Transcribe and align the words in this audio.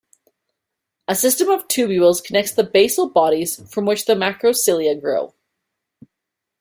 A 1.07 1.13
system 1.13 1.49
of 1.49 1.67
tubules 1.67 2.23
connects 2.23 2.53
the 2.53 2.63
basal 2.63 3.07
bodies 3.07 3.61
from 3.71 3.85
which 3.85 4.05
the 4.05 4.15
macrocilia 4.15 4.99
grow. 4.99 5.35